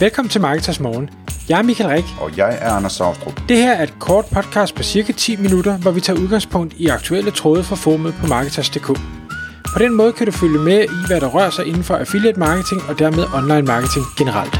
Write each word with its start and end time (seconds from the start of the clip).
Velkommen 0.00 0.30
til 0.30 0.40
Marketers 0.40 0.80
Morgen. 0.80 1.10
Jeg 1.48 1.58
er 1.58 1.62
Michael 1.62 1.90
Rik. 1.90 2.04
Og 2.20 2.36
jeg 2.36 2.58
er 2.60 2.70
Anders 2.70 2.92
Saustrup. 2.92 3.40
Det 3.48 3.56
her 3.56 3.72
er 3.72 3.82
et 3.82 3.94
kort 4.00 4.24
podcast 4.24 4.74
på 4.74 4.82
cirka 4.82 5.12
10 5.12 5.36
minutter, 5.36 5.78
hvor 5.78 5.90
vi 5.90 6.00
tager 6.00 6.20
udgangspunkt 6.20 6.74
i 6.74 6.86
aktuelle 6.86 7.30
tråde 7.30 7.64
fra 7.64 7.76
formet 7.76 8.14
på 8.20 8.26
Marketers.dk. 8.26 8.86
På 9.74 9.78
den 9.78 9.94
måde 9.94 10.12
kan 10.12 10.26
du 10.26 10.32
følge 10.32 10.58
med 10.58 10.84
i, 10.84 10.98
hvad 11.06 11.20
der 11.20 11.28
rører 11.28 11.50
sig 11.50 11.66
inden 11.66 11.82
for 11.82 11.94
affiliate 11.94 12.38
marketing 12.38 12.80
og 12.88 12.98
dermed 12.98 13.24
online 13.38 13.66
marketing 13.66 14.04
generelt. 14.18 14.54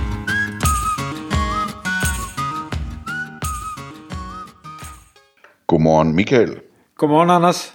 Godmorgen 5.67 6.15
Michael. 6.15 6.61
Godmorgen 6.99 7.31
Anders. 7.31 7.75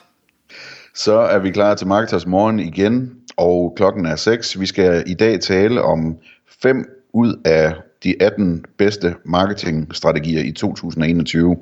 Så 0.93 1.19
er 1.19 1.39
vi 1.39 1.51
klar 1.51 1.75
til 1.75 1.87
Marketers 1.87 2.25
Morgen 2.25 2.59
igen, 2.59 3.11
og 3.37 3.73
klokken 3.75 4.05
er 4.05 4.15
6. 4.15 4.59
Vi 4.59 4.65
skal 4.65 5.03
i 5.07 5.13
dag 5.13 5.39
tale 5.39 5.81
om 5.81 6.15
fem 6.61 7.00
ud 7.13 7.41
af 7.45 7.75
de 8.03 8.15
18 8.21 8.65
bedste 8.77 9.15
marketingstrategier 9.25 10.43
i 10.43 10.51
2021. 10.51 11.57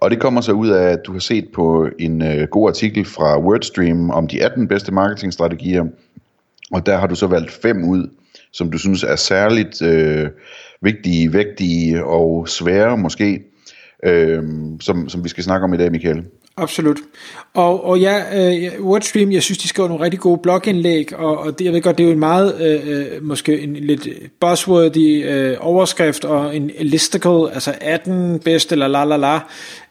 Og 0.00 0.10
det 0.10 0.20
kommer 0.20 0.40
så 0.40 0.52
ud 0.52 0.68
af, 0.68 0.82
at 0.82 1.00
du 1.06 1.12
har 1.12 1.18
set 1.18 1.48
på 1.54 1.88
en 1.98 2.22
øh, 2.22 2.48
god 2.48 2.68
artikel 2.68 3.04
fra 3.04 3.40
Wordstream 3.40 4.10
om 4.10 4.28
de 4.28 4.44
18 4.44 4.68
bedste 4.68 4.92
marketingstrategier, 4.92 5.84
og 6.72 6.86
der 6.86 6.96
har 6.96 7.06
du 7.06 7.14
så 7.14 7.26
valgt 7.26 7.50
fem 7.50 7.84
ud, 7.84 8.08
som 8.52 8.70
du 8.70 8.78
synes 8.78 9.02
er 9.02 9.16
særligt 9.16 9.82
øh, 9.82 10.28
vigtige, 10.80 11.32
vægtige 11.32 12.04
og 12.04 12.48
svære 12.48 12.98
måske, 12.98 13.42
øh, 14.04 14.42
som, 14.80 15.08
som 15.08 15.24
vi 15.24 15.28
skal 15.28 15.44
snakke 15.44 15.64
om 15.64 15.74
i 15.74 15.76
dag, 15.76 15.92
Michael. 15.92 16.24
Absolut. 16.56 16.98
Og, 17.54 17.84
og 17.84 18.00
ja, 18.00 18.22
uh, 18.78 18.86
Wordstream, 18.86 19.32
jeg 19.32 19.42
synes, 19.42 19.58
de 19.58 19.68
skriver 19.68 19.88
nogle 19.88 20.04
rigtig 20.04 20.20
gode 20.20 20.38
blogindlæg, 20.38 21.16
og, 21.16 21.38
og 21.38 21.58
det, 21.58 21.64
jeg 21.64 21.72
ved 21.72 21.82
godt, 21.82 21.98
det 21.98 22.04
er 22.04 22.08
jo 22.08 22.12
en 22.12 22.18
meget, 22.18 23.16
uh, 23.18 23.26
måske 23.26 23.60
en 23.60 23.76
lidt 23.76 24.08
buzzwordy 24.40 25.52
uh, 25.52 25.66
overskrift, 25.66 26.24
og 26.24 26.56
en 26.56 26.70
listicle, 26.80 27.54
altså 27.54 27.74
18 27.80 28.38
bedst, 28.38 28.72
eller 28.72 28.88
la 28.88 29.04
la 29.04 29.16
la. 29.16 29.40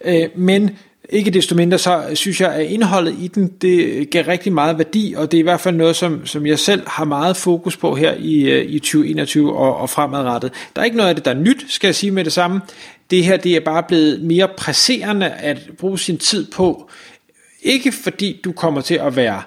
Uh, 0.05 0.39
men 0.39 0.77
ikke 1.13 1.31
desto 1.31 1.55
mindre, 1.55 1.77
så 1.77 2.03
synes 2.13 2.41
jeg, 2.41 2.53
at 2.53 2.65
indholdet 2.65 3.15
i 3.19 3.27
den, 3.27 3.47
det 3.61 4.09
giver 4.09 4.27
rigtig 4.27 4.53
meget 4.53 4.77
værdi, 4.77 5.13
og 5.17 5.31
det 5.31 5.37
er 5.37 5.39
i 5.39 5.43
hvert 5.43 5.61
fald 5.61 5.75
noget, 5.75 5.95
som, 5.95 6.25
som 6.25 6.45
jeg 6.45 6.59
selv 6.59 6.81
har 6.87 7.05
meget 7.05 7.37
fokus 7.37 7.77
på 7.77 7.95
her 7.95 8.13
i, 8.19 8.51
øh, 8.51 8.65
i 8.69 8.79
2021 8.79 9.57
og, 9.57 9.77
og 9.77 9.89
fremadrettet. 9.89 10.51
Der 10.75 10.81
er 10.81 10.85
ikke 10.85 10.97
noget 10.97 11.09
af 11.09 11.15
det, 11.15 11.25
der 11.25 11.31
er 11.31 11.39
nyt, 11.39 11.65
skal 11.67 11.87
jeg 11.87 11.95
sige 11.95 12.11
med 12.11 12.23
det 12.23 12.33
samme. 12.33 12.61
Det 13.11 13.25
her, 13.25 13.37
det 13.37 13.55
er 13.55 13.59
bare 13.59 13.83
blevet 13.83 14.21
mere 14.21 14.47
presserende 14.57 15.29
at 15.29 15.69
bruge 15.77 15.99
sin 15.99 16.17
tid 16.17 16.51
på, 16.51 16.89
ikke 17.63 17.91
fordi 17.91 18.41
du 18.43 18.51
kommer 18.51 18.81
til 18.81 18.95
at 18.95 19.15
være 19.15 19.41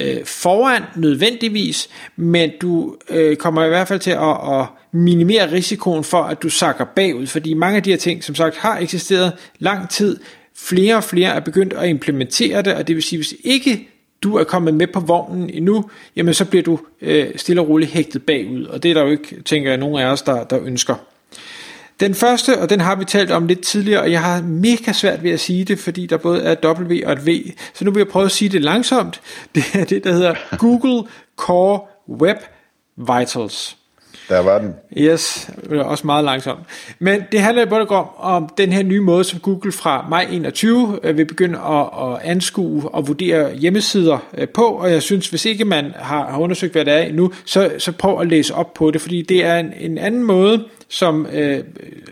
øh, 0.00 0.24
foran 0.24 0.82
nødvendigvis, 0.96 1.88
men 2.16 2.50
du 2.60 2.96
øh, 3.10 3.36
kommer 3.36 3.64
i 3.64 3.68
hvert 3.68 3.88
fald 3.88 4.00
til 4.00 4.10
at, 4.10 4.58
at 4.60 4.66
minimere 4.92 5.52
risikoen 5.52 6.04
for, 6.04 6.22
at 6.22 6.42
du 6.42 6.48
sakker 6.48 6.84
bagud, 6.84 7.26
fordi 7.26 7.54
mange 7.54 7.76
af 7.76 7.82
de 7.82 7.90
her 7.90 7.96
ting, 7.96 8.24
som 8.24 8.34
sagt, 8.34 8.56
har 8.56 8.78
eksisteret 8.78 9.32
lang 9.58 9.90
tid, 9.90 10.16
flere 10.58 10.96
og 10.96 11.04
flere 11.04 11.34
er 11.34 11.40
begyndt 11.40 11.72
at 11.72 11.88
implementere 11.88 12.62
det, 12.62 12.74
og 12.74 12.88
det 12.88 12.96
vil 12.96 13.02
sige, 13.02 13.18
hvis 13.18 13.34
ikke 13.44 13.88
du 14.22 14.36
er 14.36 14.44
kommet 14.44 14.74
med 14.74 14.86
på 14.86 15.00
vognen 15.00 15.50
endnu, 15.50 15.90
jamen 16.16 16.34
så 16.34 16.44
bliver 16.44 16.62
du 16.62 16.78
øh, 17.02 17.26
stille 17.36 17.60
og 17.60 17.68
roligt 17.68 17.90
hægtet 17.90 18.22
bagud, 18.22 18.64
og 18.64 18.82
det 18.82 18.90
er 18.90 18.94
der 18.94 19.02
jo 19.02 19.10
ikke, 19.10 19.42
tænker 19.42 19.70
jeg, 19.70 19.78
nogen 19.78 20.02
af 20.02 20.06
os, 20.06 20.22
der, 20.22 20.44
der 20.44 20.58
ønsker. 20.62 20.94
Den 22.00 22.14
første, 22.14 22.58
og 22.58 22.70
den 22.70 22.80
har 22.80 22.96
vi 22.96 23.04
talt 23.04 23.30
om 23.30 23.46
lidt 23.46 23.62
tidligere, 23.62 24.00
og 24.00 24.12
jeg 24.12 24.22
har 24.22 24.42
mega 24.42 24.92
svært 24.92 25.22
ved 25.22 25.30
at 25.30 25.40
sige 25.40 25.64
det, 25.64 25.78
fordi 25.78 26.06
der 26.06 26.16
både 26.16 26.42
er 26.42 26.74
W 26.80 27.06
og 27.06 27.12
et 27.12 27.26
V, 27.26 27.52
så 27.74 27.84
nu 27.84 27.90
vil 27.90 28.00
jeg 28.00 28.08
prøve 28.08 28.24
at 28.24 28.32
sige 28.32 28.48
det 28.48 28.62
langsomt. 28.62 29.20
Det 29.54 29.64
er 29.74 29.84
det, 29.84 30.04
der 30.04 30.12
hedder 30.12 30.34
Google 30.58 31.08
Core 31.36 31.80
Web 32.08 32.36
Vitals. 32.96 33.76
Der 34.28 34.38
var 34.38 34.58
den. 34.58 34.74
Yes, 34.96 35.50
det 35.70 35.78
er 35.78 35.82
også 35.82 36.06
meget 36.06 36.24
langsomt. 36.24 36.60
Men 36.98 37.22
det 37.32 37.40
handler 37.40 37.66
både 37.66 37.86
om, 37.88 38.06
om 38.18 38.48
den 38.58 38.72
her 38.72 38.82
nye 38.82 39.00
måde, 39.00 39.24
som 39.24 39.40
Google 39.40 39.72
fra 39.72 40.06
maj 40.10 40.26
21 40.30 40.98
øh, 41.02 41.16
vil 41.16 41.24
begynde 41.24 41.58
at, 41.58 41.86
at 42.02 42.18
anskue 42.22 42.88
og 42.88 43.08
vurdere 43.08 43.54
hjemmesider 43.54 44.18
øh, 44.38 44.48
på, 44.48 44.64
og 44.64 44.90
jeg 44.90 45.02
synes, 45.02 45.28
hvis 45.28 45.44
ikke 45.44 45.64
man 45.64 45.92
har, 45.96 46.30
har 46.30 46.38
undersøgt, 46.38 46.72
hvad 46.72 46.84
det 46.84 46.94
er 46.94 46.98
endnu, 46.98 47.32
så, 47.44 47.70
så 47.78 47.92
prøv 47.92 48.20
at 48.20 48.26
læse 48.26 48.54
op 48.54 48.74
på 48.74 48.90
det, 48.90 49.00
fordi 49.00 49.22
det 49.22 49.44
er 49.44 49.58
en, 49.58 49.72
en 49.78 49.98
anden 49.98 50.22
måde, 50.22 50.64
som 50.88 51.26
øh, 51.32 51.64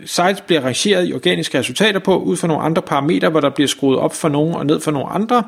sites 0.05 0.41
bliver 0.41 0.61
rangeret 0.61 1.09
i 1.09 1.13
organiske 1.13 1.59
resultater 1.59 1.99
på, 1.99 2.17
ud 2.17 2.37
fra 2.37 2.47
nogle 2.47 2.63
andre 2.63 2.81
parametre, 2.81 3.29
hvor 3.29 3.39
der 3.39 3.49
bliver 3.49 3.67
skruet 3.67 3.99
op 3.99 4.13
for 4.13 4.29
nogle 4.29 4.57
og 4.57 4.65
ned 4.65 4.79
for 4.79 4.91
nogle 4.91 5.09
andre, 5.09 5.43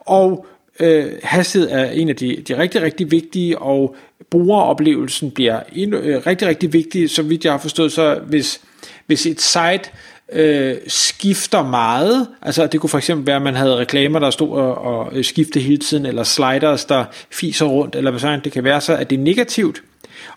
og 0.00 0.46
øh, 0.80 1.12
hastighed 1.22 1.70
er 1.70 1.90
en 1.90 2.08
af 2.08 2.16
de, 2.16 2.42
de 2.48 2.58
rigtig, 2.58 2.82
rigtig 2.82 3.10
vigtige, 3.10 3.58
og 3.58 3.96
brugeroplevelsen 4.30 5.30
bliver 5.30 5.60
en, 5.72 5.94
øh, 5.94 6.26
rigtig, 6.26 6.48
rigtig 6.48 6.72
vigtig, 6.72 7.10
så 7.10 7.22
vidt 7.22 7.44
jeg 7.44 7.52
har 7.52 7.58
forstået, 7.58 7.92
så 7.92 8.20
hvis, 8.26 8.60
hvis 9.06 9.26
et 9.26 9.40
site 9.40 9.90
øh, 10.32 10.76
skifter 10.86 11.62
meget, 11.62 12.28
altså 12.42 12.66
det 12.66 12.80
kunne 12.80 12.90
for 12.90 12.98
eksempel 12.98 13.26
være, 13.26 13.36
at 13.36 13.42
man 13.42 13.54
havde 13.54 13.76
reklamer, 13.76 14.18
der 14.18 14.30
stod 14.30 14.50
og, 14.50 14.78
og 14.78 15.08
øh, 15.12 15.24
skifte 15.24 15.60
hele 15.60 15.78
tiden, 15.78 16.06
eller 16.06 16.22
sliders, 16.22 16.84
der 16.84 17.04
fiser 17.30 17.66
rundt, 17.66 17.96
eller 17.96 18.10
hvad 18.10 18.20
sådan 18.20 18.40
det 18.44 18.52
kan 18.52 18.64
være, 18.64 18.80
så 18.80 18.96
at 18.96 19.10
det 19.10 19.18
negativt. 19.18 19.82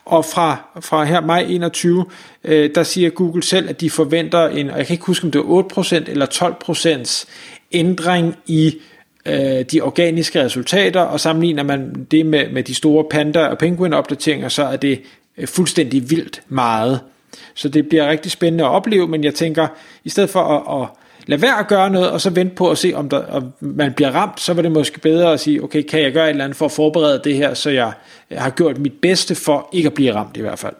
Og 0.05 0.25
fra, 0.25 0.57
fra 0.81 1.03
her 1.03 1.21
maj 1.21 1.45
21, 1.49 2.05
øh, 2.43 2.69
der 2.75 2.83
siger 2.83 3.09
Google 3.09 3.43
selv, 3.43 3.69
at 3.69 3.81
de 3.81 3.89
forventer 3.89 4.47
en, 4.47 4.69
og 4.69 4.77
jeg 4.77 4.87
kan 4.87 4.93
ikke 4.93 5.05
huske, 5.05 5.25
om 5.25 5.31
det 5.31 5.39
er 5.39 6.03
8% 6.07 6.11
eller 6.11 6.25
12% 7.05 7.25
ændring 7.71 8.35
i 8.45 8.67
øh, 8.67 8.92
Øh, 9.25 9.65
de 9.71 9.81
organiske 9.81 10.43
resultater, 10.43 11.01
og 11.01 11.19
sammenligner 11.19 11.63
man 11.63 12.07
det 12.11 12.25
med, 12.25 12.49
med 12.51 12.63
de 12.63 12.75
store 12.75 13.05
panda- 13.13 13.47
og 13.47 13.57
penguin-opdateringer, 13.57 14.49
så 14.49 14.63
er 14.63 14.75
det 14.75 15.01
øh, 15.37 15.47
fuldstændig 15.47 16.09
vildt 16.09 16.41
meget. 16.47 16.99
Så 17.53 17.69
det 17.69 17.89
bliver 17.89 18.09
rigtig 18.09 18.31
spændende 18.31 18.63
at 18.63 18.69
opleve, 18.69 19.07
men 19.07 19.23
jeg 19.23 19.33
tænker, 19.33 19.67
i 20.03 20.09
stedet 20.09 20.29
for 20.29 20.39
at, 20.39 20.81
at 20.81 20.87
lade 21.27 21.41
være 21.41 21.59
at 21.59 21.67
gøre 21.67 21.89
noget, 21.89 22.11
og 22.11 22.21
så 22.21 22.29
vente 22.29 22.55
på 22.55 22.71
at 22.71 22.77
se, 22.77 22.91
om, 22.95 23.09
der, 23.09 23.25
om 23.25 23.53
man 23.59 23.93
bliver 23.93 24.11
ramt, 24.11 24.39
så 24.39 24.53
var 24.53 24.61
det 24.61 24.71
måske 24.71 24.99
bedre 24.99 25.33
at 25.33 25.39
sige, 25.39 25.63
okay, 25.63 25.81
kan 25.81 26.01
jeg 26.01 26.13
gøre 26.13 26.25
et 26.25 26.29
eller 26.29 26.43
andet 26.43 26.57
for 26.57 26.65
at 26.65 26.71
forberede 26.71 27.21
det 27.23 27.35
her, 27.35 27.53
så 27.53 27.69
jeg 27.69 27.91
øh, 28.31 28.37
har 28.37 28.49
gjort 28.49 28.77
mit 28.77 28.93
bedste 29.01 29.35
for 29.35 29.69
ikke 29.71 29.87
at 29.87 29.93
blive 29.93 30.13
ramt 30.13 30.37
i 30.37 30.41
hvert 30.41 30.59
fald. 30.59 30.75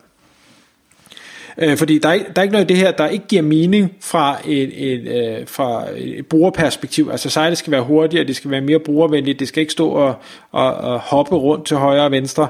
Øh, 1.57 1.77
fordi 1.77 1.97
der 1.97 2.09
er, 2.09 2.17
der 2.35 2.41
er 2.41 2.43
ikke 2.43 2.51
noget 2.51 2.71
i 2.71 2.73
det 2.73 2.77
her, 2.77 2.91
der 2.91 3.07
ikke 3.07 3.27
giver 3.27 3.41
mening 3.41 3.91
fra 4.01 4.37
et, 4.47 4.93
et, 4.93 5.07
øh, 5.07 5.47
fra 5.47 5.85
et 5.95 6.25
brugerperspektiv. 6.25 7.09
Altså 7.11 7.29
sejlet 7.29 7.57
skal 7.57 7.71
være 7.71 7.83
hurtigere, 7.83 8.27
det 8.27 8.35
skal 8.35 8.51
være 8.51 8.61
mere 8.61 8.79
brugervenligt, 8.79 9.39
det 9.39 9.47
skal 9.47 9.61
ikke 9.61 9.73
stå 9.73 9.89
og, 9.89 10.15
og, 10.51 10.73
og 10.73 10.99
hoppe 10.99 11.35
rundt 11.35 11.65
til 11.65 11.77
højre 11.77 12.03
og 12.03 12.11
venstre 12.11 12.47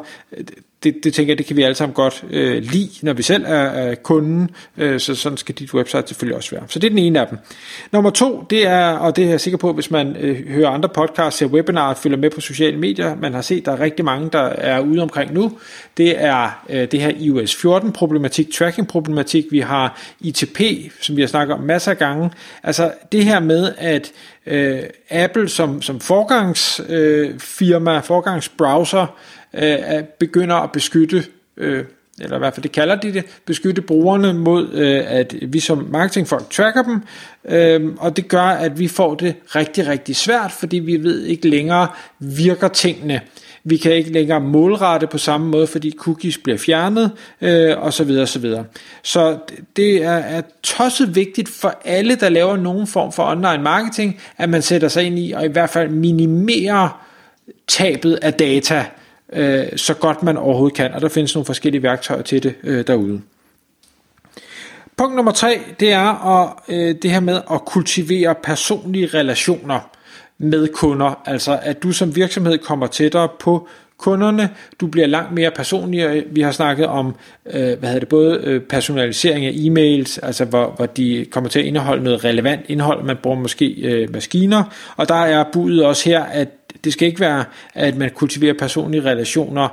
det, 0.83 1.03
det 1.03 1.13
tænker 1.13 1.31
jeg, 1.31 1.38
det 1.38 1.45
kan 1.45 1.57
vi 1.57 1.63
alle 1.63 1.75
sammen 1.75 1.94
godt 1.94 2.23
øh, 2.29 2.63
lide, 2.63 2.89
når 3.01 3.13
vi 3.13 3.23
selv 3.23 3.44
er, 3.44 3.49
er 3.49 3.95
kunden, 3.95 4.49
øh, 4.77 4.99
så 4.99 5.16
sådan 5.16 5.38
skal 5.38 5.55
dit 5.55 5.73
website 5.73 6.07
selvfølgelig 6.07 6.38
også 6.38 6.51
være. 6.51 6.63
Så 6.67 6.79
det 6.79 6.88
er 6.88 6.89
den 6.89 6.99
ene 6.99 7.19
af 7.19 7.27
dem. 7.27 7.38
Nummer 7.91 8.09
to, 8.09 8.45
det 8.49 8.67
er, 8.67 8.88
og 8.88 9.16
det 9.16 9.25
er 9.25 9.29
jeg 9.29 9.41
sikker 9.41 9.57
på, 9.57 9.73
hvis 9.73 9.91
man 9.91 10.16
øh, 10.16 10.47
hører 10.47 10.69
andre 10.69 10.89
podcasts, 10.89 11.39
ser 11.39 11.45
webinarer, 11.45 11.95
følger 11.95 12.17
med 12.17 12.29
på 12.29 12.41
sociale 12.41 12.77
medier, 12.77 13.16
man 13.16 13.33
har 13.33 13.41
set, 13.41 13.66
der 13.66 13.72
er 13.72 13.79
rigtig 13.79 14.05
mange, 14.05 14.29
der 14.29 14.39
er 14.41 14.79
ude 14.79 15.01
omkring 15.01 15.33
nu, 15.33 15.51
det 15.97 16.23
er 16.23 16.63
øh, 16.69 16.88
det 16.91 17.01
her 17.01 17.11
iOS 17.16 17.55
14 17.55 17.91
problematik, 17.91 18.53
tracking 18.53 18.88
problematik, 18.88 19.45
vi 19.51 19.59
har 19.59 20.01
ITP, 20.19 20.61
som 21.01 21.16
vi 21.16 21.22
har 21.22 21.27
snakket 21.27 21.55
om 21.55 21.61
masser 21.61 21.91
af 21.91 21.97
gange, 21.97 22.31
altså 22.63 22.91
det 23.11 23.25
her 23.25 23.39
med, 23.39 23.73
at 23.77 24.11
øh, 24.45 24.79
Apple 25.09 25.49
som, 25.49 25.81
som 25.81 25.99
forgangsfirma, 25.99 27.97
øh, 27.97 28.03
forgangsbrowser, 28.03 29.05
øh, 29.53 30.03
begynder 30.19 30.56
at 30.56 30.72
beskytte, 30.72 31.24
øh, 31.58 31.86
eller 32.19 32.36
i 32.36 32.40
hvert 32.40 32.53
fald 32.53 32.64
det 32.64 32.72
kalder 32.72 32.96
de 32.96 33.14
det, 33.14 33.25
beskytte 33.46 33.81
brugerne 33.81 34.34
mod, 34.34 34.74
øh, 34.74 35.03
at 35.08 35.36
vi 35.41 35.59
som 35.59 35.88
marketingfolk 35.91 36.50
tracker 36.50 36.84
dem, 36.84 37.02
øh, 37.46 37.96
og 37.97 38.18
det 38.18 38.28
gør, 38.28 38.41
at 38.41 38.80
vi 38.80 38.88
får 38.88 39.16
det 39.16 39.36
rigtig, 39.56 39.88
rigtig 39.88 40.16
svært, 40.16 40.52
fordi 40.52 40.80
vi 40.80 41.03
ved 41.03 41.24
ikke 41.24 41.50
længere, 41.50 41.88
virker 42.19 42.68
tingene. 42.68 43.22
Vi 43.66 43.78
kan 43.78 43.91
ikke 43.91 44.12
længere 44.12 44.40
målrette 44.41 45.08
på 45.08 45.18
samme 45.18 45.47
måde, 45.47 45.68
fordi 45.68 45.94
cookies 45.97 46.38
bliver 46.38 46.58
fjernet, 46.58 47.12
øh, 47.41 47.78
og 47.78 47.94
så 47.94 48.03
videre, 48.03 48.28
så 48.28 48.40
videre. 48.40 48.66
Så 49.03 49.38
det 49.76 50.03
er, 50.03 50.11
er 50.11 50.41
tosset 50.64 51.16
vigtigt 51.16 51.49
for 51.49 51.82
alle, 51.85 52.16
der 52.16 52.29
laver 52.29 52.58
nogen 52.58 52.88
form 52.88 53.11
for 53.11 53.23
online 53.23 53.64
marketing, 53.64 54.20
at 54.38 54.49
man 54.49 54.61
sætter 54.61 54.88
sig 54.88 55.03
ind 55.03 55.20
i, 55.20 55.32
og 55.32 55.46
i 55.46 55.47
hvert 55.47 55.70
fald 55.70 55.90
minimerer 55.90 57.06
tabet 57.67 58.20
af 58.22 58.34
data, 58.34 58.85
øh, 59.35 59.66
så 59.76 59.94
godt 59.94 60.24
man 60.24 60.38
overhovedet 60.38 60.78
kan, 60.78 60.94
og 60.94 61.02
der 61.02 61.09
findes 61.09 61.35
nogle 61.35 61.46
forskellige 61.46 61.84
værktøjer 61.84 62.22
til 62.22 62.44
det 62.44 62.56
øh, 62.64 62.88
derude. 62.88 63.22
Punkt 64.97 65.16
nummer 65.16 65.32
tre, 65.32 65.59
det 65.80 65.91
er 65.91 66.41
at, 66.41 66.53
øh, 66.70 66.96
det 67.02 67.12
her 67.12 67.20
med 67.20 67.41
at 67.52 67.66
kultivere 67.66 68.35
personlige 68.44 69.08
relationer 69.08 69.90
med 70.38 70.68
kunder, 70.68 71.22
altså 71.26 71.59
at 71.62 71.84
du 71.84 71.91
som 71.91 72.16
virksomhed 72.16 72.58
kommer 72.58 72.88
tættere 72.88 73.30
på 73.40 73.68
kunderne, 73.97 74.50
du 74.80 74.88
bliver 74.88 75.08
langt 75.08 75.32
mere 75.34 75.52
personlig, 75.52 76.26
vi 76.32 76.41
har 76.41 76.52
snakket 76.52 76.85
om, 76.85 77.16
øh, 77.46 77.53
hvad 77.53 77.90
hedder 77.90 78.00
det, 78.00 78.09
både 78.09 78.41
øh, 78.44 78.62
personalisering 78.62 79.46
af 79.46 79.52
e-mails, 79.52 80.20
altså 80.24 80.46
hvor, 80.46 80.74
hvor 80.76 80.85
de 80.85 81.26
kommer 81.32 81.50
til 81.50 81.59
at 81.59 81.66
indeholde 81.66 82.03
noget 82.03 82.24
relevant 82.24 82.62
indhold, 82.68 83.03
man 83.03 83.18
bruger 83.24 83.40
måske 83.40 83.70
øh, 83.70 84.14
maskiner, 84.14 84.64
og 84.97 85.09
der 85.09 85.16
er 85.16 85.46
budet 85.53 85.85
også 85.85 86.09
her, 86.09 86.24
at 86.24 86.47
det 86.84 86.94
skal 86.94 87.08
ikke 87.08 87.20
være, 87.20 87.46
at 87.74 87.97
man 87.97 88.09
kultiverer 88.09 88.53
personlige 88.53 89.03
relationer 89.03 89.68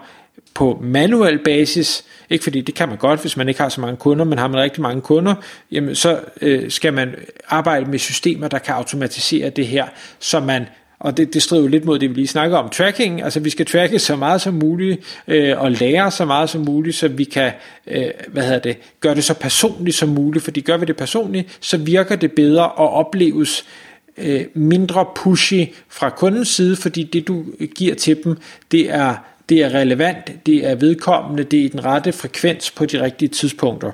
på 0.54 0.78
manuel 0.82 1.38
basis, 1.38 2.04
ikke 2.30 2.44
fordi 2.44 2.60
det 2.60 2.74
kan 2.74 2.88
man 2.88 2.98
godt, 2.98 3.20
hvis 3.20 3.36
man 3.36 3.48
ikke 3.48 3.60
har 3.60 3.68
så 3.68 3.80
mange 3.80 3.96
kunder, 3.96 4.24
men 4.24 4.38
har 4.38 4.48
man 4.48 4.60
rigtig 4.60 4.82
mange 4.82 5.00
kunder, 5.00 5.34
jamen 5.72 5.94
så 5.94 6.20
øh, 6.40 6.70
skal 6.70 6.92
man 6.92 7.14
arbejde 7.48 7.90
med 7.90 7.98
systemer, 7.98 8.48
der 8.48 8.58
kan 8.58 8.74
automatisere 8.74 9.50
det 9.50 9.66
her, 9.66 9.86
så 10.18 10.40
man 10.40 10.66
og 11.00 11.16
det, 11.16 11.34
det 11.34 11.42
strider 11.42 11.62
jo 11.62 11.68
lidt 11.68 11.84
mod 11.84 11.98
det, 11.98 12.10
vi 12.10 12.14
lige 12.14 12.26
snakker 12.26 12.56
om 12.56 12.68
tracking. 12.68 13.22
Altså 13.22 13.40
vi 13.40 13.50
skal 13.50 13.66
tracke 13.66 13.98
så 13.98 14.16
meget 14.16 14.40
som 14.40 14.54
muligt, 14.54 15.22
øh, 15.28 15.60
og 15.60 15.70
lære 15.70 16.10
så 16.10 16.24
meget 16.24 16.50
som 16.50 16.60
muligt, 16.60 16.96
så 16.96 17.08
vi 17.08 17.24
kan 17.24 17.52
øh, 17.86 18.04
hvad 18.28 18.42
hedder 18.42 18.58
det, 18.58 18.76
gøre 19.00 19.14
det 19.14 19.24
så 19.24 19.34
personligt 19.34 19.96
som 19.96 20.08
muligt, 20.08 20.44
fordi 20.44 20.60
gør 20.60 20.76
vi 20.76 20.86
det 20.86 20.96
personligt, 20.96 21.58
så 21.60 21.76
virker 21.76 22.16
det 22.16 22.32
bedre 22.32 22.68
og 22.68 22.90
opleves 22.90 23.60
øh, 23.60 23.89
Øh, 24.22 24.44
mindre 24.54 25.06
pushy 25.14 25.66
fra 25.88 26.10
kundens 26.10 26.48
side, 26.48 26.76
fordi 26.76 27.02
det 27.02 27.28
du 27.28 27.44
giver 27.74 27.94
til 27.94 28.24
dem, 28.24 28.36
det 28.70 28.90
er, 28.90 29.14
det 29.48 29.62
er 29.62 29.74
relevant, 29.74 30.46
det 30.46 30.66
er 30.66 30.74
vedkommende, 30.74 31.44
det 31.44 31.60
er 31.60 31.64
i 31.64 31.68
den 31.68 31.84
rette 31.84 32.12
frekvens 32.12 32.70
på 32.70 32.86
de 32.86 33.02
rigtige 33.02 33.28
tidspunkter. 33.28 33.90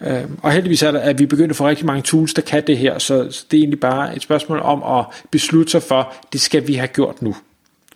Øh, 0.00 0.24
og 0.42 0.52
heldigvis 0.52 0.82
er, 0.82 0.90
der, 0.90 1.00
at 1.00 1.18
vi 1.18 1.26
begynder 1.26 1.50
at 1.50 1.56
få 1.56 1.68
rigtig 1.68 1.86
mange 1.86 2.02
tools, 2.02 2.34
der 2.34 2.42
kan 2.42 2.66
det 2.66 2.78
her, 2.78 2.98
så, 2.98 3.30
så 3.30 3.44
det 3.50 3.56
er 3.56 3.60
egentlig 3.60 3.80
bare 3.80 4.16
et 4.16 4.22
spørgsmål 4.22 4.60
om 4.60 4.98
at 4.98 5.04
beslutte 5.30 5.70
sig 5.70 5.82
for, 5.82 6.14
det 6.32 6.40
skal 6.40 6.66
vi 6.66 6.74
have 6.74 6.88
gjort 6.88 7.22
nu, 7.22 7.36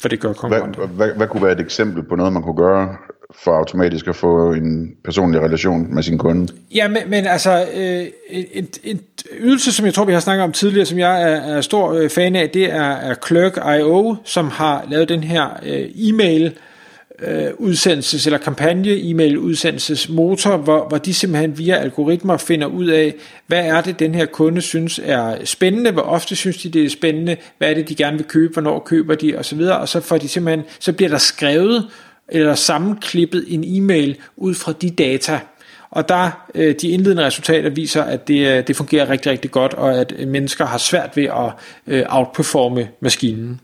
for 0.04 0.08
det 0.08 0.20
gør 0.20 0.32
konkurrenter. 0.32 0.86
Hvad, 0.86 1.06
hvad, 1.06 1.16
hvad 1.16 1.26
kunne 1.26 1.42
være 1.42 1.52
et 1.52 1.60
eksempel 1.60 2.02
på 2.02 2.16
noget, 2.16 2.32
man 2.32 2.42
kunne 2.42 2.56
gøre 2.56 2.96
for 3.34 3.50
automatisk 3.50 4.08
at 4.08 4.16
få 4.16 4.52
en 4.52 4.94
personlig 5.04 5.40
relation 5.40 5.94
med 5.94 6.02
sin 6.02 6.18
kunde? 6.18 6.52
Ja, 6.74 6.88
men, 6.88 7.02
men 7.06 7.26
altså, 7.26 7.66
øh, 7.74 8.06
en, 8.30 8.68
en 8.84 9.00
ydelse, 9.40 9.72
som 9.72 9.86
jeg 9.86 9.94
tror, 9.94 10.04
vi 10.04 10.12
har 10.12 10.20
snakket 10.20 10.44
om 10.44 10.52
tidligere, 10.52 10.86
som 10.86 10.98
jeg 10.98 11.22
er, 11.22 11.56
er 11.56 11.60
stor 11.60 11.92
øh, 11.92 12.10
fan 12.10 12.36
af, 12.36 12.50
det 12.50 12.72
er, 12.72 12.90
er 12.90 13.14
Clerk.io, 13.26 14.16
som 14.24 14.48
har 14.48 14.84
lavet 14.88 15.08
den 15.08 15.24
her 15.24 15.46
øh, 15.62 15.88
e-mail, 15.94 16.44
øh, 16.44 16.52
øh, 17.18 17.50
udsendelses- 17.58 18.26
eller 18.26 18.38
kampagne-e-mail 18.38 19.38
udsendelsesmotor, 19.38 20.56
hvor, 20.56 20.88
hvor 20.88 20.98
de 20.98 21.14
simpelthen 21.14 21.58
via 21.58 21.74
algoritmer 21.74 22.36
finder 22.36 22.66
ud 22.66 22.86
af, 22.86 23.14
hvad 23.46 23.66
er 23.66 23.80
det, 23.80 23.98
den 23.98 24.14
her 24.14 24.26
kunde 24.26 24.60
synes 24.60 25.00
er 25.04 25.44
spændende, 25.44 25.90
hvor 25.90 26.02
ofte 26.02 26.36
synes 26.36 26.56
de, 26.56 26.68
det 26.68 26.84
er 26.84 26.90
spændende, 26.90 27.36
hvad 27.58 27.70
er 27.70 27.74
det, 27.74 27.88
de 27.88 27.94
gerne 27.94 28.16
vil 28.16 28.26
købe, 28.26 28.52
hvornår 28.52 28.78
køber 28.78 29.14
de, 29.14 29.38
osv., 29.38 29.60
og 29.60 29.88
så 29.88 30.00
får 30.00 30.18
de 30.18 30.28
simpelthen, 30.28 30.64
så 30.80 30.92
bliver 30.92 31.10
der 31.10 31.18
skrevet 31.18 31.88
eller 32.28 32.54
sammenklippet 32.54 33.44
en 33.48 33.64
e-mail 33.66 34.16
ud 34.36 34.54
fra 34.54 34.72
de 34.72 34.90
data, 34.90 35.40
og 35.90 36.08
der 36.08 36.46
øh, 36.54 36.74
de 36.80 36.88
indledende 36.88 37.26
resultater 37.26 37.70
viser, 37.70 38.02
at 38.02 38.28
det, 38.28 38.46
øh, 38.46 38.66
det 38.66 38.76
fungerer 38.76 39.10
rigtig, 39.10 39.32
rigtig 39.32 39.50
godt, 39.50 39.74
og 39.74 39.94
at 39.94 40.28
mennesker 40.28 40.66
har 40.66 40.78
svært 40.78 41.16
ved 41.16 41.24
at 41.24 41.52
øh, 41.86 42.04
outperforme 42.08 42.88
maskinen. 43.00 43.60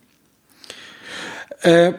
Øh, 1.66 1.92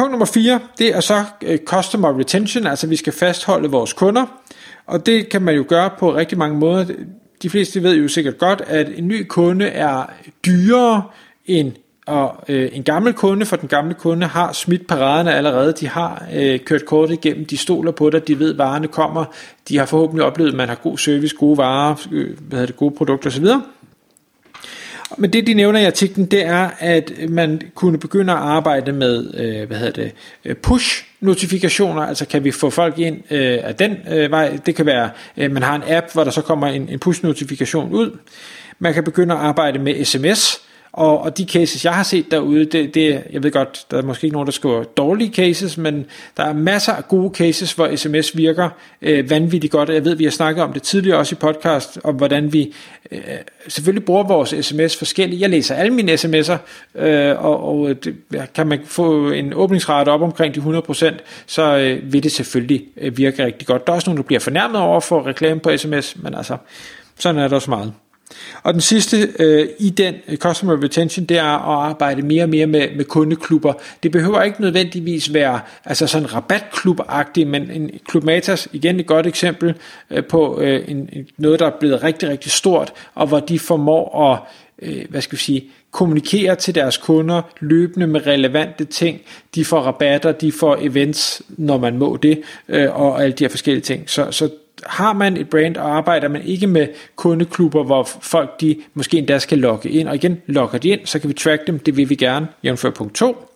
punkt 0.00 0.12
nummer 0.12 0.26
4, 0.26 0.60
det 0.78 0.88
er 0.96 1.00
så 1.00 1.24
øh, 1.42 1.58
customer 1.58 2.18
retention, 2.18 2.66
altså 2.66 2.86
vi 2.86 2.96
skal 2.96 3.12
fastholde 3.12 3.70
vores 3.70 3.92
kunder, 3.92 4.26
og 4.86 5.06
det 5.06 5.28
kan 5.28 5.42
man 5.42 5.54
jo 5.54 5.64
gøre 5.68 5.90
på 5.98 6.14
rigtig 6.14 6.38
mange 6.38 6.58
måder. 6.58 6.86
De 7.42 7.50
fleste 7.50 7.82
ved 7.82 7.96
jo 7.96 8.08
sikkert 8.08 8.38
godt, 8.38 8.62
at 8.66 8.88
en 8.96 9.08
ny 9.08 9.26
kunde 9.26 9.66
er 9.66 10.10
dyrere 10.46 11.02
end 11.46 11.72
og 12.06 12.44
øh, 12.48 12.68
en 12.72 12.82
gammel 12.82 13.12
kunde, 13.12 13.46
for 13.46 13.56
den 13.56 13.68
gamle 13.68 13.94
kunde 13.94 14.26
har 14.26 14.52
smidt 14.52 14.86
paraderne 14.86 15.34
allerede, 15.34 15.72
de 15.72 15.88
har 15.88 16.26
øh, 16.34 16.60
kørt 16.60 16.84
kortet 16.84 17.14
igennem, 17.14 17.46
de 17.46 17.56
stoler 17.56 17.92
på 17.92 18.10
dig, 18.10 18.28
de 18.28 18.38
ved, 18.38 18.52
at 18.52 18.58
varerne 18.58 18.88
kommer, 18.88 19.24
de 19.68 19.78
har 19.78 19.86
forhåbentlig 19.86 20.24
oplevet, 20.24 20.50
at 20.50 20.56
man 20.56 20.68
har 20.68 20.76
god 20.76 20.98
service, 20.98 21.36
gode 21.36 21.56
varer, 21.56 22.06
øh, 22.12 22.38
hvad 22.38 22.58
hedder 22.58 22.66
det, 22.66 22.76
gode 22.76 22.94
produkter 22.94 23.30
osv. 23.30 23.46
Men 25.18 25.32
det, 25.32 25.46
de 25.46 25.54
nævner 25.54 25.80
i 25.80 25.84
artiklen, 25.84 26.26
det 26.26 26.46
er, 26.46 26.70
at 26.78 27.12
man 27.28 27.62
kunne 27.74 27.98
begynde 27.98 28.32
at 28.32 28.38
arbejde 28.38 28.92
med, 28.92 29.34
øh, 29.34 29.66
hvad 29.66 29.76
hedder 29.76 30.02
det, 30.02 30.12
øh, 30.44 30.56
push 30.56 31.04
notifikationer, 31.20 32.02
altså 32.02 32.26
kan 32.26 32.44
vi 32.44 32.50
få 32.50 32.70
folk 32.70 32.98
ind 32.98 33.16
øh, 33.30 33.58
af 33.62 33.74
den 33.74 33.96
øh, 34.10 34.30
vej. 34.30 34.58
Det 34.66 34.74
kan 34.74 34.86
være, 34.86 35.10
øh, 35.36 35.50
man 35.50 35.62
har 35.62 35.74
en 35.74 35.82
app, 35.86 36.12
hvor 36.12 36.24
der 36.24 36.30
så 36.30 36.42
kommer 36.42 36.66
en, 36.66 36.88
en 36.88 36.98
push 36.98 37.24
notifikation 37.24 37.92
ud. 37.92 38.18
Man 38.78 38.94
kan 38.94 39.04
begynde 39.04 39.34
at 39.34 39.40
arbejde 39.40 39.78
med 39.78 40.04
sms, 40.04 40.60
og, 40.92 41.20
og 41.20 41.38
de 41.38 41.44
cases, 41.44 41.84
jeg 41.84 41.94
har 41.94 42.02
set 42.02 42.30
derude, 42.30 42.64
det, 42.64 42.94
det, 42.94 43.22
jeg 43.32 43.42
ved 43.42 43.50
godt, 43.50 43.86
der 43.90 43.98
er 43.98 44.02
måske 44.02 44.24
ikke 44.24 44.34
nogen, 44.34 44.46
der 44.46 44.52
skriver 44.52 44.84
dårlige 44.84 45.32
cases, 45.32 45.78
men 45.78 46.06
der 46.36 46.44
er 46.44 46.52
masser 46.52 46.92
af 46.92 47.08
gode 47.08 47.34
cases, 47.34 47.72
hvor 47.72 47.96
sms 47.96 48.36
virker 48.36 48.68
øh, 49.02 49.30
vanvittigt 49.30 49.72
godt. 49.72 49.88
Jeg 49.88 50.04
ved, 50.04 50.14
vi 50.14 50.24
har 50.24 50.30
snakket 50.30 50.64
om 50.64 50.72
det 50.72 50.82
tidligere 50.82 51.18
også 51.18 51.34
i 51.34 51.38
podcast, 51.38 51.98
om 52.04 52.14
hvordan 52.14 52.52
vi 52.52 52.74
øh, 53.10 53.20
selvfølgelig 53.68 54.04
bruger 54.04 54.22
vores 54.22 54.66
sms 54.66 54.96
forskelligt. 54.96 55.40
Jeg 55.40 55.50
læser 55.50 55.74
alle 55.74 55.94
mine 55.94 56.14
sms'er, 56.14 56.56
øh, 56.94 57.44
og, 57.44 57.68
og 57.68 58.04
det, 58.04 58.16
kan 58.54 58.66
man 58.66 58.80
få 58.84 59.30
en 59.30 59.52
åbningsrate 59.54 60.08
op 60.08 60.22
omkring 60.22 60.54
de 60.54 60.60
100%, 60.60 61.14
så 61.46 61.76
øh, 61.76 62.12
vil 62.12 62.22
det 62.22 62.32
selvfølgelig 62.32 62.84
øh, 62.96 63.18
virke 63.18 63.44
rigtig 63.44 63.66
godt. 63.66 63.86
Der 63.86 63.92
er 63.92 63.96
også 63.96 64.10
nogen, 64.10 64.16
der 64.16 64.26
bliver 64.26 64.40
fornærmet 64.40 64.80
over 64.80 65.00
for 65.00 65.26
reklame 65.26 65.60
på 65.60 65.76
sms, 65.76 66.16
men 66.22 66.34
altså, 66.34 66.56
sådan 67.18 67.40
er 67.40 67.48
der 67.48 67.56
også 67.56 67.70
meget. 67.70 67.92
Og 68.62 68.72
den 68.72 68.80
sidste 68.80 69.28
øh, 69.38 69.68
i 69.78 69.90
den 69.90 70.14
øh, 70.28 70.36
customer 70.36 70.82
retention, 70.84 71.26
det 71.26 71.38
er 71.38 71.44
at 71.44 71.90
arbejde 71.90 72.22
mere 72.22 72.42
og 72.42 72.48
mere 72.48 72.66
med, 72.66 72.88
med 72.96 73.04
kundeklubber. 73.04 73.72
Det 74.02 74.12
behøver 74.12 74.42
ikke 74.42 74.60
nødvendigvis 74.60 75.34
være 75.34 75.60
altså 75.84 76.06
sådan 76.06 76.34
rabatklub 76.34 77.00
men 77.36 77.70
en 77.70 77.90
Klub 78.08 78.24
Matas, 78.24 78.68
igen 78.72 79.00
et 79.00 79.06
godt 79.06 79.26
eksempel 79.26 79.74
øh, 80.10 80.24
på 80.24 80.60
øh, 80.60 80.84
en, 80.88 81.10
noget, 81.38 81.60
der 81.60 81.66
er 81.66 81.78
blevet 81.80 82.02
rigtig, 82.02 82.28
rigtig 82.28 82.52
stort, 82.52 82.92
og 83.14 83.26
hvor 83.26 83.40
de 83.40 83.58
formår 83.58 84.32
at, 84.32 84.38
øh, 84.82 85.04
hvad 85.10 85.20
skal 85.20 85.38
vi 85.38 85.42
sige, 85.42 85.64
kommunikere 85.90 86.56
til 86.56 86.74
deres 86.74 86.96
kunder 86.96 87.42
løbende 87.60 88.06
med 88.06 88.26
relevante 88.26 88.84
ting. 88.84 89.20
De 89.54 89.64
får 89.64 89.80
rabatter, 89.80 90.32
de 90.32 90.52
får 90.52 90.76
events, 90.80 91.42
når 91.48 91.78
man 91.78 91.98
må 91.98 92.18
det, 92.22 92.42
øh, 92.68 93.00
og 93.00 93.22
alle 93.22 93.32
de 93.32 93.44
her 93.44 93.48
forskellige 93.48 93.82
ting. 93.82 94.10
Så, 94.10 94.30
så 94.30 94.50
har 94.86 95.12
man 95.12 95.36
et 95.36 95.48
brand, 95.48 95.76
og 95.76 95.96
arbejder 95.96 96.28
man 96.28 96.42
ikke 96.42 96.66
med 96.66 96.88
kundeklubber, 97.16 97.84
hvor 97.84 98.08
folk 98.20 98.60
de 98.60 98.76
måske 98.94 99.18
endda 99.18 99.38
skal 99.38 99.58
logge 99.58 99.90
ind, 99.90 100.08
og 100.08 100.14
igen 100.14 100.42
logger 100.46 100.78
de 100.78 100.88
ind, 100.88 101.00
så 101.04 101.18
kan 101.18 101.28
vi 101.28 101.34
track 101.34 101.66
dem, 101.66 101.78
det 101.78 101.96
vil 101.96 102.10
vi 102.10 102.14
gerne, 102.14 102.48
jævnfør 102.64 102.90
punkt 102.90 103.14
2, 103.14 103.48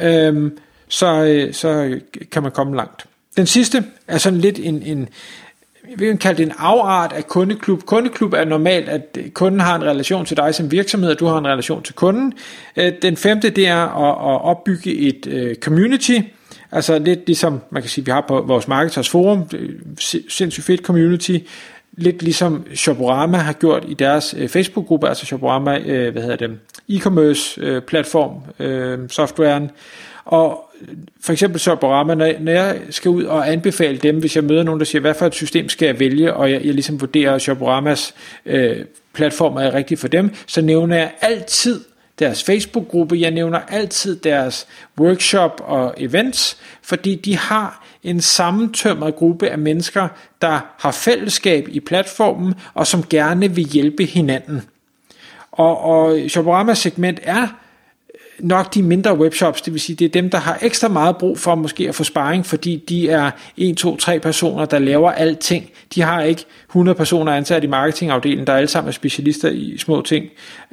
øhm, 0.00 0.58
så, 0.88 1.24
øh, 1.24 1.54
så 1.54 1.98
kan 2.32 2.42
man 2.42 2.52
komme 2.52 2.76
langt. 2.76 3.06
Den 3.36 3.46
sidste 3.46 3.84
er 4.08 4.18
sådan 4.18 4.38
lidt 4.38 4.58
en, 4.58 4.82
en 4.82 5.08
jeg 5.90 5.98
vil 5.98 6.18
kalde 6.18 6.38
det 6.38 6.46
en 6.46 6.52
afart 6.58 7.12
af 7.12 7.26
kundeklub. 7.26 7.82
Kundeklub 7.82 8.32
er 8.32 8.44
normalt, 8.44 8.88
at 8.88 9.18
kunden 9.34 9.60
har 9.60 9.76
en 9.76 9.84
relation 9.84 10.24
til 10.24 10.36
dig 10.36 10.54
som 10.54 10.70
virksomhed, 10.70 11.10
og 11.10 11.20
du 11.20 11.26
har 11.26 11.38
en 11.38 11.46
relation 11.46 11.82
til 11.82 11.94
kunden. 11.94 12.32
Øh, 12.76 12.92
den 13.02 13.16
femte, 13.16 13.50
det 13.50 13.66
er 13.66 13.76
at, 13.76 14.34
at 14.34 14.42
opbygge 14.44 14.94
et 14.94 15.26
øh, 15.26 15.56
community, 15.56 16.20
Altså 16.76 16.98
lidt 16.98 17.26
ligesom, 17.26 17.60
man 17.70 17.82
kan 17.82 17.88
sige, 17.88 18.04
vi 18.04 18.10
har 18.10 18.24
på 18.28 18.40
vores 18.40 18.68
Marketers 18.68 19.08
Forum, 19.08 19.50
sindssygt 20.28 20.66
fedt 20.66 20.80
community, 20.80 21.38
lidt 21.96 22.22
ligesom 22.22 22.66
Shoporama 22.74 23.38
har 23.38 23.52
gjort 23.52 23.84
i 23.88 23.94
deres 23.94 24.34
øh, 24.38 24.48
Facebook-gruppe, 24.48 25.08
altså 25.08 25.26
Shoporama, 25.26 25.78
øh, 25.78 26.12
hvad 26.12 26.22
hedder 26.22 26.36
det, 26.36 26.58
e-commerce 26.90 27.60
øh, 27.60 27.82
platform, 27.82 28.64
øh, 28.66 28.98
softwaren, 29.08 29.70
og 30.24 30.70
for 31.20 31.32
eksempel 31.32 31.60
Shoporama, 31.60 32.14
når, 32.14 32.32
når 32.40 32.52
jeg 32.52 32.80
skal 32.90 33.08
ud 33.08 33.24
og 33.24 33.52
anbefale 33.52 33.98
dem, 33.98 34.18
hvis 34.18 34.36
jeg 34.36 34.44
møder 34.44 34.62
nogen, 34.62 34.80
der 34.80 34.86
siger, 34.86 35.00
hvad 35.00 35.14
for 35.14 35.26
et 35.26 35.34
system 35.34 35.68
skal 35.68 35.86
jeg 35.86 36.00
vælge, 36.00 36.34
og 36.34 36.50
jeg, 36.50 36.64
jeg 36.64 36.74
ligesom 36.74 37.00
vurderer, 37.00 37.38
Shoporamas 37.38 38.14
øh, 38.46 38.76
platform 39.12 39.56
er 39.56 39.74
rigtig 39.74 39.98
for 39.98 40.08
dem, 40.08 40.30
så 40.46 40.60
nævner 40.60 40.96
jeg 40.96 41.12
altid 41.20 41.80
deres 42.18 42.44
Facebook-gruppe, 42.44 43.20
jeg 43.20 43.30
nævner 43.30 43.58
altid 43.68 44.16
deres 44.16 44.66
workshop 44.98 45.60
og 45.64 45.94
events, 45.98 46.56
fordi 46.82 47.14
de 47.14 47.36
har 47.36 47.84
en 48.02 48.20
sammentømret 48.20 49.16
gruppe 49.16 49.48
af 49.48 49.58
mennesker, 49.58 50.08
der 50.42 50.60
har 50.78 50.90
fællesskab 50.90 51.68
i 51.68 51.80
platformen, 51.80 52.54
og 52.74 52.86
som 52.86 53.02
gerne 53.02 53.54
vil 53.54 53.64
hjælpe 53.64 54.04
hinanden. 54.04 54.62
Og, 55.52 55.80
og 55.80 56.18
Shoporama 56.28 56.74
segment 56.74 57.20
er 57.22 57.48
nok 58.40 58.74
de 58.74 58.82
mindre 58.82 59.18
webshops, 59.18 59.62
det 59.62 59.72
vil 59.72 59.80
sige, 59.80 59.96
det 59.96 60.04
er 60.04 60.08
dem, 60.08 60.30
der 60.30 60.38
har 60.38 60.58
ekstra 60.62 60.88
meget 60.88 61.16
brug 61.16 61.38
for 61.38 61.54
måske 61.54 61.88
at 61.88 61.94
få 61.94 62.04
sparring, 62.04 62.46
fordi 62.46 62.84
de 62.88 63.10
er 63.10 63.30
1, 63.56 63.76
2, 63.76 63.96
3 63.96 64.20
personer, 64.20 64.64
der 64.64 64.78
laver 64.78 65.10
alting. 65.10 65.70
De 65.94 66.02
har 66.02 66.22
ikke 66.22 66.44
100 66.68 66.96
personer 66.96 67.32
ansat 67.32 67.64
i 67.64 67.66
marketingafdelingen, 67.66 68.46
der 68.46 68.54
alle 68.54 68.68
sammen 68.68 68.88
er 68.88 68.92
specialister 68.92 69.50
i 69.50 69.78
små 69.78 70.02
ting. 70.02 70.26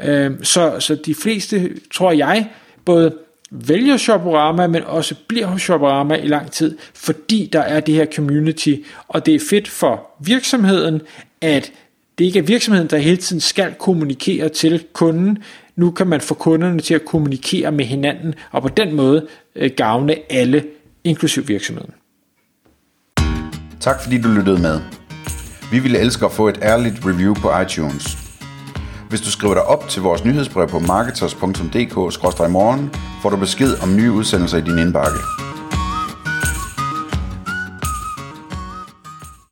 Øhm, 0.04 0.44
så, 0.44 0.80
så 0.80 0.96
de 0.96 1.16
fleste, 1.16 1.70
tror 1.92 2.12
jeg, 2.12 2.48
både 2.86 3.14
vælger 3.52 3.98
Shoporama, 3.98 4.68
men 4.68 4.84
også 4.84 5.16
bliver 5.28 5.46
hos 5.46 5.62
Shoporama 5.62 6.16
i 6.16 6.28
lang 6.28 6.52
tid, 6.52 6.78
fordi 6.94 7.50
der 7.54 7.62
er 7.62 7.80
det 7.80 7.94
her 7.94 8.06
community, 8.16 8.76
og 9.08 9.26
det 9.26 9.36
er 9.36 9.40
fedt 9.50 9.68
for 9.68 10.12
virksomheden, 10.20 11.02
at 11.42 11.72
det 12.18 12.26
ikke 12.26 12.40
er 12.40 12.44
virksomheden, 12.44 12.90
der 12.90 12.98
hele 12.98 13.18
tiden 13.18 13.40
skal 13.40 13.74
kommunikere 13.80 14.50
til 14.50 14.84
kunden, 14.94 15.38
nu 15.76 15.92
kan 15.92 16.08
man 16.08 16.22
få 16.22 16.34
kunderne 16.34 16.80
til 16.80 16.94
at 16.94 17.06
kommunikere 17.06 17.72
med 17.72 17.86
hinanden, 17.86 18.34
og 18.52 18.62
på 18.62 18.68
den 18.68 18.96
måde 18.96 19.28
øh, 19.56 19.72
gavne 19.78 20.16
alle, 20.30 20.64
inklusiv 21.04 21.48
virksomheden. 21.48 21.94
Tak 23.80 24.04
fordi 24.04 24.22
du 24.22 24.28
lyttede 24.28 24.62
med. 24.62 24.80
Vi 25.72 25.80
ville 25.80 26.00
elske 26.00 26.26
at 26.26 26.32
få 26.32 26.48
et 26.48 26.60
ærligt 26.62 27.06
review 27.06 27.34
på 27.34 27.60
iTunes. 27.60 28.18
Hvis 29.10 29.22
du 29.22 29.32
skriver 29.32 29.54
dig 29.54 29.64
op 29.64 29.90
til 29.90 30.02
vores 30.02 30.26
nyhedsbrev 30.26 30.68
på 30.68 30.80
marketers.dk-morgen, 30.80 32.92
får 33.22 33.30
du 33.30 33.38
besked 33.38 33.84
om 33.84 33.96
nye 33.96 34.12
udsendelser 34.12 34.58
i 34.58 34.62
din 34.62 34.80
indbakke. 34.80 35.18